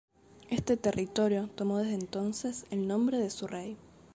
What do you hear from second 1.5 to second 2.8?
tomó desde entonces